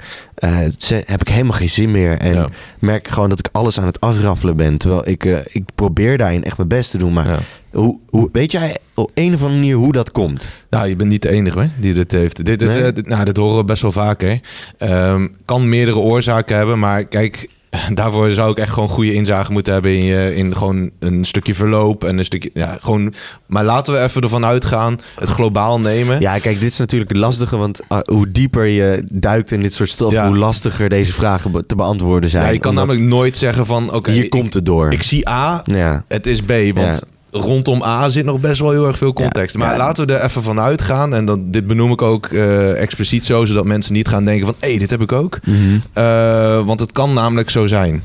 [0.77, 2.17] ze- heb ik helemaal geen zin meer.
[2.17, 2.49] En Ja.
[2.79, 4.77] merk ik gewoon dat ik alles aan het afraffelen ben.
[4.77, 7.13] Terwijl ik, eh, ik probeer daarin echt mijn best te doen.
[7.13, 7.39] Maar Ja.
[7.71, 10.49] hoe, hoe, weet jij op een of andere manier hoe dat komt?
[10.69, 12.45] Nou, je bent niet de enige hè, die dit heeft.
[12.45, 12.83] Dit, dit, Nee?
[12.83, 14.39] eh, dit- nou, dit horen we best wel vaker.
[14.77, 17.47] Ehm, kan meerdere oorzaken hebben, maar kijk,
[17.93, 21.53] daarvoor zou ik echt gewoon goede inzage moeten hebben in, je, in gewoon een stukje
[21.55, 23.13] verloop en een stukje, ja, gewoon.
[23.45, 26.19] Maar laten we even ervan uitgaan, het globaal nemen.
[26.21, 27.57] Ja, kijk, dit is natuurlijk het lastige.
[27.57, 30.27] Want ah, hoe dieper je duikt in dit soort stof, Ja.
[30.27, 32.45] hoe lastiger deze vragen be- te beantwoorden zijn.
[32.45, 34.91] Ja, je kan Omdat namelijk nooit zeggen van, oké, hier komt het door.
[34.91, 36.03] Ik zie A, ja.
[36.07, 39.55] het is B, want rondom A zit nog best wel heel erg veel context.
[39.55, 39.77] Ja, maar ja.
[39.77, 41.13] laten we er even van uitgaan.
[41.15, 44.55] En dan, dit benoem ik ook eh, expliciet zo, zodat mensen niet gaan denken van...
[44.59, 45.39] hé, hey, dit heb ik ook.
[45.43, 45.57] Mhm.
[45.93, 48.03] Eh, want het kan namelijk zo zijn.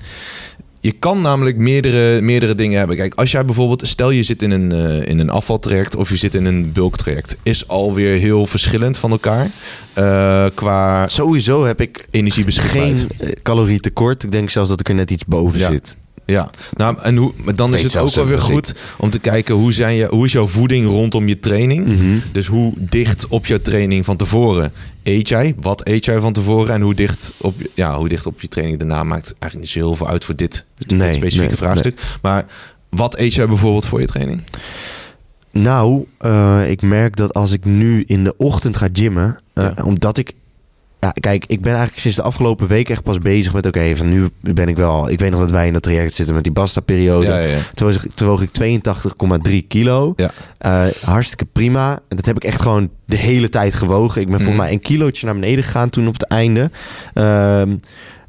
[0.80, 2.96] Je kan namelijk meerdere, meerdere dingen hebben.
[2.96, 3.88] Kijk, als jij bijvoorbeeld...
[3.88, 7.36] Stel je zit in een, eh, in een afvaltraject of je zit in een bulktraject.
[7.42, 9.50] Is alweer heel verschillend van elkaar.
[10.54, 13.06] qua Sowieso heb ik energiebeschikbaarheid.
[13.18, 14.22] geen calorietekort.
[14.22, 15.70] Ik denk zelfs dat ik er net iets boven Ja.
[15.70, 15.96] zit.
[16.26, 19.72] Ja, nou, en hoe, dan is het ook wel weer goed om te kijken hoe,
[19.72, 21.86] zijn je, hoe is jouw voeding rondom je training.
[21.86, 22.18] Mhm.
[22.32, 25.54] Dus hoe dicht op jouw training van tevoren eet jij?
[25.60, 26.74] Wat eet jij van tevoren?
[26.74, 29.70] En hoe dicht op, je- ja, hoe dicht op je training daarna maakt eigenlijk niet
[29.70, 32.00] zo heel veel uit voor dit, dit Nee, specifieke nee, vraagstuk.
[32.22, 32.46] Maar
[32.90, 34.40] wat eet jij bijvoorbeeld voor je training?
[35.52, 39.84] Nou, eh, ik merk dat als ik nu in de ochtend ga gymmen, eh, Ja.
[39.84, 40.32] omdat ik.
[41.06, 43.66] Ja, kijk, ik ben eigenlijk sinds de afgelopen week echt pas bezig met.
[43.66, 45.10] Oké, van nu ben ik wel.
[45.10, 47.26] Ik weet nog dat wij in dat traject zitten met die Basta-periode.
[47.26, 47.58] Ja, ja, ja.
[47.74, 48.50] Toen, was ik, toen woog ik
[49.50, 50.12] 82,3 kilo.
[50.16, 50.30] Ja.
[50.58, 51.92] Eh, hartstikke prima.
[52.08, 54.20] En dat heb ik echt gewoon de hele tijd gewogen.
[54.20, 54.56] Ik ben voor Mhm.
[54.56, 56.70] mij een kilootje naar beneden gegaan toen op het einde.
[57.14, 57.76] Ehm,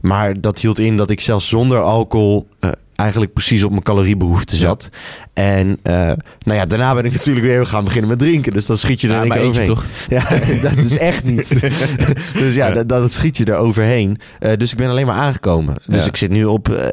[0.01, 4.55] maar dat hield in dat ik zelfs zonder alcohol eh, eigenlijk precies op mijn caloriebehoefte
[4.55, 4.61] Ja.
[4.61, 4.89] zat.
[5.33, 5.93] En eh,
[6.39, 8.51] nou ja, daarna ben ik natuurlijk weer gaan beginnen met drinken.
[8.53, 9.77] Dus dan schiet je er Ja, maar overheen.
[10.07, 10.23] Ja,
[10.61, 11.59] dat is echt niet.
[12.41, 12.71] dus ja.
[12.71, 14.19] Dat, dat schiet je er overheen.
[14.39, 15.75] Eh, dus ik ben alleen maar aangekomen.
[15.85, 16.87] Dus ik zit nu op eh,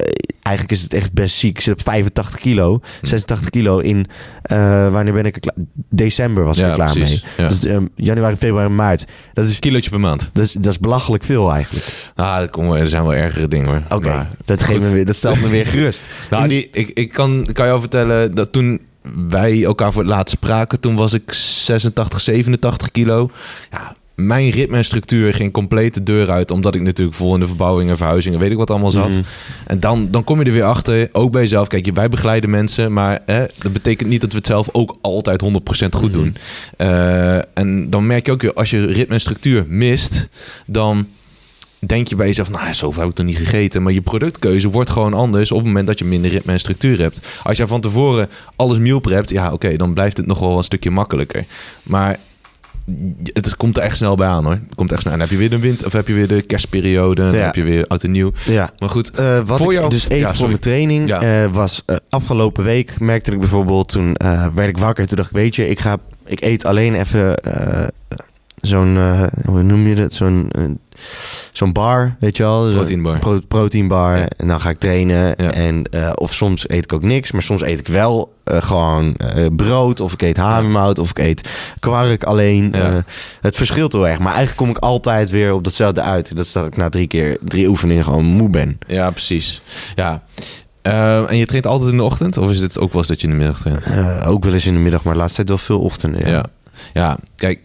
[0.45, 1.57] eigenlijk is het echt best ziek.
[1.57, 4.07] Ik zit op 85 kilo, 86 kilo in,
[4.41, 5.55] eh, wanneer ben ik er klaar?
[5.89, 7.23] December was ik Ja, er klaar precies.
[7.23, 7.31] mee.
[7.37, 7.43] Ja.
[7.43, 9.05] Dat is ehm, januari, februari, maart.
[9.33, 10.29] Dat is, Kilootje per maand.
[10.33, 11.85] dat is, dat is belachelijk veel eigenlijk.
[12.15, 13.81] Ah, dat komen, er zijn wel ergere dingen hoor.
[13.97, 14.87] Oké, dat, geeft goed.
[14.87, 16.03] me weer- dat stelt me weer gerust.
[16.29, 18.81] Nou, die, ik, ik kan, kan jou vertellen dat toen
[19.29, 23.29] wij elkaar voor het laatst spraken, toen was ik 86, 87 kilo.
[23.71, 27.39] Ja, mijn ritme en structuur ging compleet de deur uit, omdat ik natuurlijk vol in
[27.39, 29.09] de verbouwingen, verhuizingen, weet ik wat allemaal zat.
[29.09, 29.21] Mhm.
[29.67, 31.67] En dan, dan kom je er weer achter, ook bij jezelf.
[31.67, 35.41] Kijk, wij begeleiden mensen, maar hè, dat betekent niet dat we het zelf ook altijd
[35.41, 36.35] 100% goed doen.
[36.77, 40.29] Eh, en dan merk je ook weer, als je ritme en structuur mist,
[40.65, 41.07] dan
[41.79, 43.83] denk je bij jezelf, nou, zoveel heb ik toch niet gegeten.
[43.83, 46.99] Maar je productkeuze wordt gewoon anders op het moment dat je minder ritme en structuur
[46.99, 47.19] hebt.
[47.43, 50.63] Als je van tevoren alles meal prept, ja, oké, dan blijft het nog wel een
[50.63, 51.45] stukje makkelijker.
[51.83, 52.19] Maar
[53.33, 54.53] het komt er echt snel bij aan, hoor.
[54.53, 55.13] Het komt echt snel.
[55.13, 57.45] En dan heb je weer de wind, of heb je weer de kerstperiode, en Ja.
[57.45, 58.31] heb je weer oud en nieuw.
[58.45, 58.69] Ja.
[58.79, 61.83] Maar goed, Eh, wat Voor ik jou- dus eet Ja, voor mijn training eh, was
[61.85, 64.15] eh, afgelopen week merkte ik bijvoorbeeld toen
[64.55, 67.35] werd ik wakker toen dacht ik weet je ik ga ik eet alleen even
[68.61, 68.97] zo'n
[69.45, 70.49] hoe noem je dat zo'n
[71.51, 73.19] zo'n bar weet je wel Zo'n Proteinbar.
[73.19, 74.27] pro- proteinbar Ja.
[74.37, 75.51] en dan ga ik trainen Ja.
[75.51, 79.15] en eh, of soms eet ik ook niks maar soms eet ik wel eh, gewoon
[79.15, 83.03] eh, brood of ik eet havermout of ik eet kwark alleen Ja.
[83.41, 86.51] Het verschilt heel erg maar eigenlijk kom ik altijd weer op datzelfde uit dat is
[86.51, 89.61] dat ik na drie keer drie oefeningen gewoon moe ben ja, precies.
[89.95, 90.23] Ja.
[90.81, 92.37] En je traint altijd in de ochtend?
[92.37, 94.25] Of is het ook wel eens dat je in de middag traint?
[94.27, 96.21] Ook wel eens in de middag, maar de laatste tijd wel veel ochtenden.
[96.27, 96.31] Ja.
[96.31, 96.43] Ja,
[96.93, 97.59] ja kijk,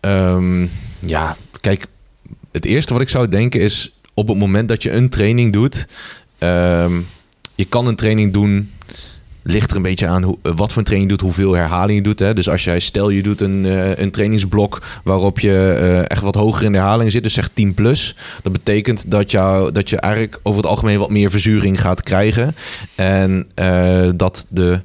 [0.00, 0.66] ehm,
[1.00, 1.86] ja, kijk,
[2.56, 5.88] het eerste wat ik zou denken is op het moment dat je een training doet,
[6.38, 7.00] ehm,
[7.54, 8.70] je kan een training doen.
[9.42, 12.04] Ligt er een beetje aan hoe, wat voor een training je doet, hoeveel herhaling je
[12.04, 12.18] doet.
[12.18, 12.34] Hè?
[12.34, 16.34] Dus als jij, stel je doet een, eh, een trainingsblok waarop je eh, echt wat
[16.34, 18.16] hoger in de herhaling zit, dus zeg 10 plus.
[18.42, 22.56] Dat betekent dat, jou, dat je eigenlijk over het algemeen wat meer verzuring gaat krijgen.
[22.94, 24.80] En eh, dat de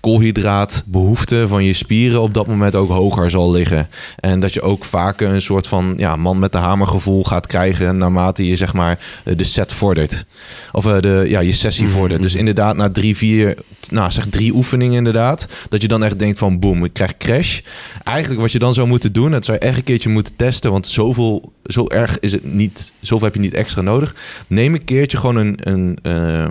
[0.00, 3.88] koolhydraatbehoefte van je spieren op dat moment ook hoger zal liggen.
[4.16, 7.46] En dat je ook vaker een soort van ja, man met de hamer gevoel gaat
[7.46, 10.26] krijgen naarmate je zeg maar eh, de set vordert.
[10.72, 12.22] Of eh, de, ja, je sessie Mhm, vordert.
[12.22, 13.58] Dus inderdaad na drie, vier,
[13.90, 17.60] nou zeg drie oefeningen inderdaad, dat je dan echt denkt van boem, ik krijg crash.
[18.02, 20.70] Eigenlijk wat je dan zou moeten doen, dat zou je echt een keertje moeten testen,
[20.70, 24.14] want zoveel, zo erg is het niet, zoveel heb je niet extra nodig.
[24.46, 26.46] Neem een keertje gewoon een, een, eh,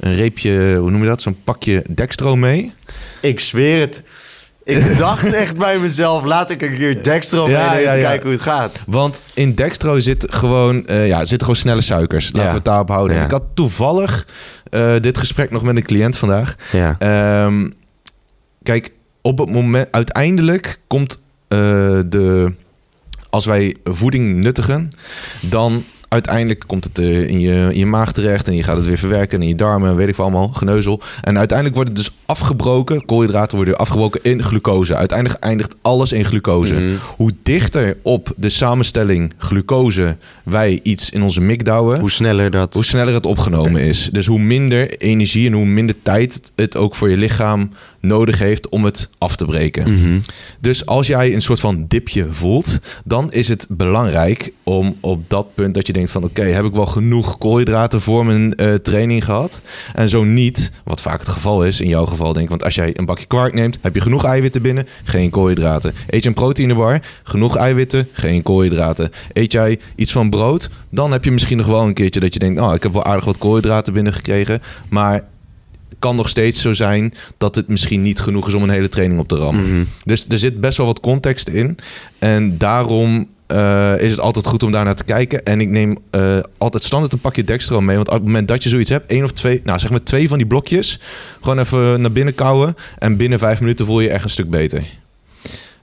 [0.00, 1.22] een reepje, hoe noem je dat?
[1.22, 2.72] Zo'n pakje dextro mee.
[3.20, 4.02] Ik zweer het.
[4.66, 8.04] Ik dacht echt bij mezelf, laat ik een keer Dextro Ja, meenemen ja, te ja.
[8.04, 8.82] kijken hoe het gaat.
[8.86, 12.30] Want in dextro zit gewoon, eh, ja, zitten gewoon snelle suikers.
[12.32, 13.22] Laten we het daarop houden.
[13.22, 14.26] Ik had toevallig
[14.70, 16.56] eh, dit gesprek nog met een cliënt vandaag.
[16.72, 16.96] Ja.
[16.98, 17.70] Ehm,
[18.62, 18.90] kijk,
[19.22, 21.58] op het moment, uiteindelijk komt eh,
[22.06, 22.52] de,
[23.30, 24.90] als wij voeding nuttigen,
[25.40, 25.84] dan
[26.16, 28.98] uiteindelijk komt het eh, in, je, in je maag terecht en je gaat het weer
[28.98, 31.00] verwerken in je darmen, weet ik veel allemaal, geneuzel.
[31.22, 34.96] En uiteindelijk wordt het dus afgebroken, koolhydraten worden afgebroken in glucose.
[34.96, 36.74] Uiteindelijk eindigt alles in glucose.
[36.74, 36.94] Mhm.
[37.16, 42.74] Hoe dichter op de samenstelling glucose wij iets in onze mik douwen, Hoe sneller dat...
[42.74, 44.08] hoe sneller het opgenomen is.
[44.12, 47.70] Dus hoe minder energie en hoe minder tijd het ook voor je lichaam
[48.06, 49.92] nodig heeft om het af te breken.
[49.92, 50.18] Mhm.
[50.60, 55.54] Dus als jij een soort van dipje voelt, dan is het belangrijk om op dat
[55.54, 59.24] punt dat je denkt van oké, heb ik wel genoeg koolhydraten voor mijn eh, training
[59.24, 59.60] gehad?
[59.94, 62.74] En zo niet, wat vaak het geval is, in jouw geval denk ik, want als
[62.74, 65.94] jij een bakje kwark neemt, heb je genoeg eiwitten binnen, geen koolhydraten.
[66.06, 69.10] Eet je een proteinebar, genoeg eiwitten, geen koolhydraten.
[69.32, 72.38] Eet jij iets van brood, dan heb je misschien nog wel een keertje dat je
[72.38, 75.24] denkt, oh, ik heb wel aardig wat koolhydraten binnengekregen, maar
[75.98, 79.20] kan nog steeds zo zijn dat het misschien niet genoeg is om een hele training
[79.20, 79.72] op te rammen.
[79.72, 79.84] Mhm.
[80.04, 81.76] Dus er zit best wel wat context in.
[82.18, 85.44] En daarom eh, is het altijd goed om daar naar te kijken.
[85.44, 87.96] En ik neem eh, altijd standaard een pakje Dextro mee.
[87.96, 90.28] Want op het moment dat je zoiets hebt, één of twee, nou zeg maar twee
[90.28, 91.00] van die blokjes,
[91.40, 92.74] gewoon even naar binnen kouwen.
[92.98, 94.84] En binnen vijf minuten voel je je echt een stuk beter.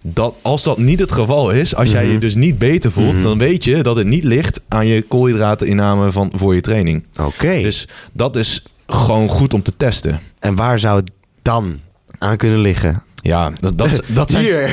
[0.06, 2.20] Dat, als dat niet het geval is, als jij je Mhm.
[2.20, 3.24] dus niet beter voelt, Mhm.
[3.24, 7.04] dan weet je dat het niet ligt aan je koolhydrateninname van, voor je training.
[7.20, 7.62] Oké.
[7.62, 10.20] Dus dat is gewoon goed om te testen.
[10.40, 11.80] En waar zou het dan
[12.18, 13.04] aan kunnen liggen?
[13.16, 14.44] Ja, dat, dat, dat zijn...
[14.44, 14.70] Hier.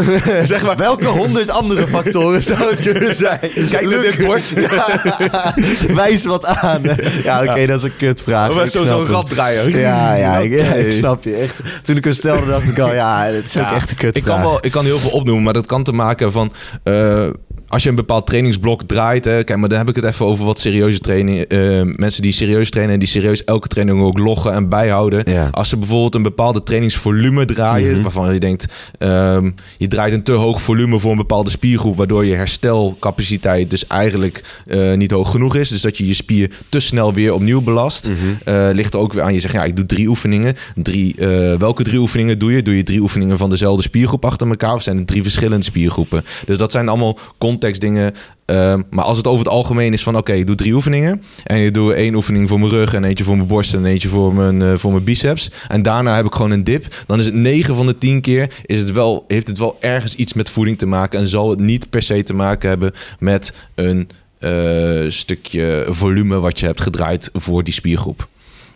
[0.46, 3.38] Zeg maar, Welke honderd andere factoren zou het kunnen zijn?
[3.70, 4.42] Kijk naar dit bord.
[4.56, 5.54] Ja.
[5.94, 6.80] Wijs wat aan.
[7.22, 8.50] Ja, oké, dat is een kutvraag.
[8.50, 9.08] Ik zo- snap zo'n het.
[9.10, 9.78] rad draaien.
[9.78, 10.52] Ja, ja, ik,
[10.86, 11.34] ik snap je.
[11.34, 11.54] Echt.
[11.82, 14.34] Toen ik hem stelde, dacht ik al, ja, het is ook echt een ik kutvraag.
[14.34, 16.52] kan, wel, ik kan heel veel opnoemen, maar dat kan te maken van...
[16.82, 17.26] eh,
[17.74, 20.44] als je een bepaald trainingsblok draait, hè, kijk, maar dan heb ik het even over
[20.44, 21.40] wat serieuze training.
[21.40, 21.58] eh,
[21.96, 25.22] mensen die serieus trainen en die serieus elke training ook loggen en bijhouden.
[25.32, 25.48] Ja.
[25.50, 28.02] Als ze bijvoorbeeld een bepaalde trainingsvolume draaien, Mhm.
[28.02, 28.66] waarvan je denkt,
[28.98, 33.86] ehm, je draait een te hoog volume voor een bepaalde spiergroep, waardoor je herstelcapaciteit dus
[33.86, 35.68] eigenlijk eh, niet hoog genoeg is.
[35.68, 38.08] Dus dat je je spier te snel weer opnieuw belast.
[38.08, 38.18] Mhm.
[38.44, 39.34] Eh, ligt er ook weer aan.
[39.34, 40.54] Je zegt, ja, ik doe drie oefeningen.
[40.74, 41.14] Drie,
[41.58, 42.62] welke drie oefeningen doe je?
[42.62, 44.74] Doe je drie oefeningen van dezelfde spiergroep achter elkaar?
[44.74, 46.24] Of zijn het drie verschillende spiergroepen?
[46.46, 47.18] Dus dat zijn allemaal
[47.64, 48.14] contextdingen.
[48.44, 51.22] Ehm, maar als het over het algemeen is van, oké, ik doe drie oefeningen.
[51.44, 54.08] En je doe één oefening voor mijn rug en eentje voor mijn borst en eentje
[54.08, 55.50] voor mijn, eh, voor mijn biceps.
[55.68, 57.04] En daarna heb ik gewoon een dip.
[57.06, 60.14] Dan is het 9 van de 10 keer, is het wel, heeft het wel ergens
[60.14, 61.18] iets met voeding te maken.
[61.18, 66.60] En zal het niet per se te maken hebben met een eh, stukje volume wat
[66.60, 68.28] je hebt gedraaid voor die spiergroep.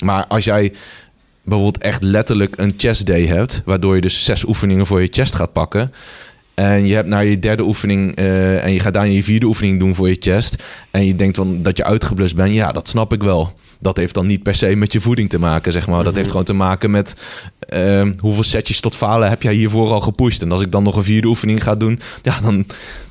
[0.05, 0.73] Maar als jij
[1.43, 5.35] bijvoorbeeld echt letterlijk een chest day hebt, waardoor je dus zes oefeningen voor je chest
[5.35, 5.93] gaat pakken.
[6.59, 9.79] En je hebt naar je derde oefening eh, en je gaat daarna je vierde oefening
[9.79, 10.63] doen voor je chest.
[10.91, 12.55] En je denkt dan dat je uitgeblust bent.
[12.55, 13.53] Ja, dat snap ik wel.
[13.81, 16.05] Dat heeft dan niet per se met je voeding te maken, zeg maar.
[16.05, 17.17] Dat heeft gewoon te maken met
[17.59, 20.43] eh, hoeveel setjes tot falen heb jij hiervoor al gepusht.
[20.43, 22.67] En als ik dan nog een vierde oefening ga doen, ja, dan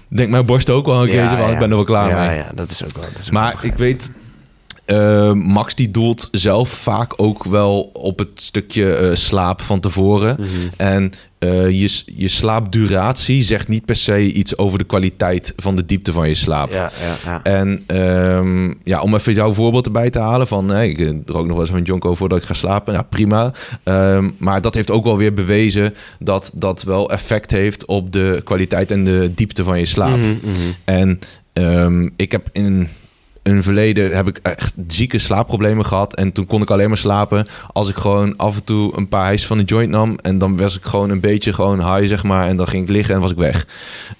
[0.07, 2.37] denkt mijn borst ook wel een keertje, wel, ik ben er wel klaar ja, mee.
[2.37, 3.09] Ja, dat is ook wel.
[3.11, 4.09] Dat is ook Maar wel ik weet,
[4.87, 10.35] eh, Max die doelt zelf vaak ook wel op het stukje eh, slaap van tevoren.
[10.39, 10.47] Mhm.
[10.77, 15.85] En eh, je, je slaapduratie zegt niet per se iets over de kwaliteit van de
[15.85, 16.71] diepte van je slaap.
[16.71, 17.43] Ja, ja, ja.
[17.43, 20.69] En ehm, ja, om even jouw voorbeeld erbij te halen van...
[20.69, 22.93] Hey, ik eh, rook nog wel eens een jonko voordat ik ga slapen.
[22.93, 23.53] Nou, prima.
[23.83, 27.85] Ehm, maar dat heeft ook wel weer bewezen dat dat wel effect heeft...
[27.85, 30.17] op de kwaliteit en de diepte van je slaap.
[30.17, 30.71] Mhm, mhm.
[30.85, 31.19] En
[31.53, 32.87] ehm, ik heb in
[33.47, 36.15] een verleden heb ik echt zieke slaapproblemen gehad.
[36.15, 39.25] En toen kon ik alleen maar slapen als ik gewoon af en toe een paar
[39.25, 40.17] hijs van de joint nam.
[40.21, 42.47] En dan was ik gewoon een beetje gewoon high, zeg maar.
[42.47, 43.67] En dan ging ik liggen en was ik weg.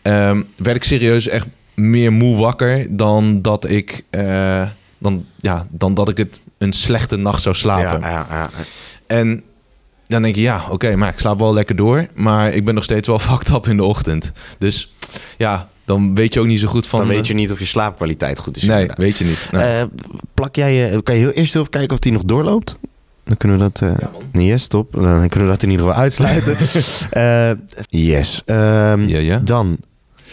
[0.02, 4.04] Ehm, werd ik serieus echt meer moe wakker dan dat ik...
[4.10, 4.64] eh,
[4.98, 8.00] dan, ja, dan dat ik het een slechte nacht zou slapen.
[8.02, 8.48] Ja, ja, ja.
[9.08, 9.44] En
[10.08, 12.08] dan denk je, ja, oké, maar ik slaap wel lekker door.
[12.16, 14.32] Maar ik ben nog steeds wel fucked up in de ochtend.
[14.58, 14.94] Dus
[15.38, 17.00] ja, dan weet je ook niet zo goed van...
[17.00, 18.64] Dan weet je niet of je slaapkwaliteit goed is.
[18.64, 18.98] Nee, inderdaad.
[18.98, 19.48] weet je niet.
[19.52, 19.64] Nee.
[19.64, 19.84] Eh,
[20.34, 22.78] plak jij je, kan je heel eerst even kijken of die nog doorloopt?
[23.24, 23.82] Dan kunnen we dat.
[23.82, 24.94] eh Ja, yes, stop.
[24.94, 26.58] Dan kunnen we dat in ieder geval uitsluiten.
[27.10, 27.52] Eh,
[27.90, 28.42] yes.
[28.46, 29.38] Ehm, ja, ja.
[29.44, 29.78] Dan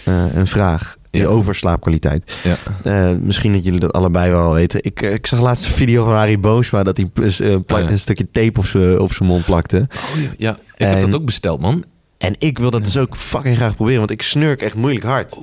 [0.04, 1.26] eh, een vraag Ja.
[1.26, 2.32] over slaapkwaliteit.
[2.42, 2.56] Ja.
[2.84, 4.82] Eh, misschien dat jullie dat allebei wel weten.
[4.84, 7.86] Ik, eh, ik zag laatst een video van Harry Boosma dat hij eh, plak- Oh,
[7.86, 7.90] ja.
[7.92, 9.88] een stukje tape op zijn op zijn mond plakte.
[9.94, 10.28] Oh, ja.
[10.38, 11.84] ja, ik heb En- dat ook besteld, man.
[12.18, 15.36] En ik wil dat dus ook fucking graag proberen, want ik snurk echt moeilijk hard.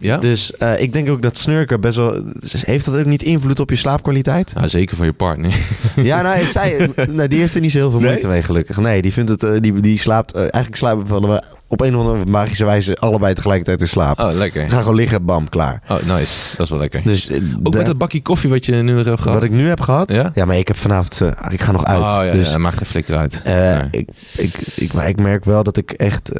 [0.00, 0.16] Ja?
[0.18, 2.22] Dus eh, ik denk ook dat snurken best wel...
[2.60, 4.54] Heeft dat ook niet invloed op je slaapkwaliteit?
[4.54, 5.54] Nou, zeker van je partner.
[5.96, 8.08] Ja, nou, zij, nee, die heeft er niet zo heel veel Nee?
[8.08, 8.76] moeite mee, gelukkig.
[8.76, 11.96] Nee, die vindt het, eh, die, die slaapt, eh, eigenlijk slapen van we op een
[11.96, 14.20] of andere magische wijze allebei tegelijkertijd in slaap.
[14.20, 14.70] Oh, lekker.
[14.70, 15.82] gaan gewoon liggen, bam, klaar.
[15.88, 16.34] Oh, nice.
[16.56, 17.00] Dat is wel lekker.
[17.04, 17.40] Dus ook
[17.72, 19.34] de- met dat bakje koffie wat je nu nog hebt gehad.
[19.34, 20.30] wat ik nu heb gehad, Ja?
[20.34, 22.02] ja, maar ik heb vanavond, ik ga nog uit.
[22.02, 23.42] Oh, ja, dus ja, maakt geen flikker uit.
[23.44, 23.78] Nee.
[23.90, 26.30] ik, ik, ik, maar ik merk wel dat ik echt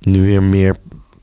[0.00, 0.76] nu weer meer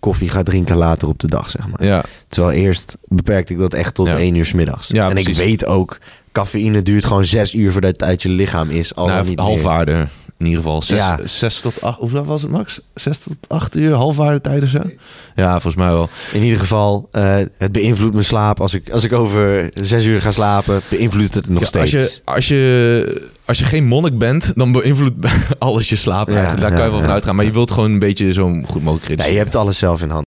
[0.08, 1.86] koffie ga drinken later op de dag, zeg maar.
[1.86, 4.88] ja, Terwijl eerst beperkte ik dat echt tot één uur 's middags.
[4.88, 6.00] Ja, en ik weet ook,
[6.32, 8.96] cafeïne duurt gewoon zes uur voordat het uit je lichaam is.
[8.96, 10.82] Al nou, niet halfwaarde in ieder geval.
[10.82, 11.20] Zes, Ja.
[11.24, 12.80] zes tot acht, hoeveel was het max?
[12.94, 14.82] Zes tot acht uur, halfwaarde tijd of zo?
[15.36, 16.10] Ja, volgens mij wel.
[16.34, 18.62] In ieder geval, eh, het beïnvloedt mijn slaap.
[18.62, 21.92] Als ik, als ik over zes uur ga slapen, beïnvloedt het nog Ja, steeds.
[21.94, 25.28] Als je, als, je, als je geen monnik bent, dan beïnvloedt
[25.60, 26.30] alles je slaap.
[26.30, 26.56] Ja.
[26.56, 27.02] Daar kan je wel ja.
[27.06, 27.36] van uitgaan.
[27.36, 29.32] Maar je wilt gewoon een beetje zo goed mogelijk nee, reduceren.
[29.34, 30.26] je hebt alles zelf in hand.